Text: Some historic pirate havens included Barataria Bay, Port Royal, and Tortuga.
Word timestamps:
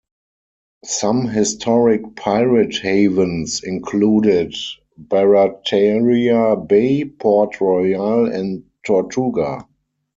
Some 0.85 1.27
historic 1.27 2.15
pirate 2.15 2.75
havens 2.77 3.61
included 3.63 4.55
Barataria 4.97 6.55
Bay, 6.55 7.05
Port 7.05 7.61
Royal, 7.61 8.25
and 8.25 8.63
Tortuga. 8.83 9.67